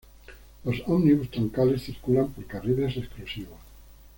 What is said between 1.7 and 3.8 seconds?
circulan por carriles exclusivos.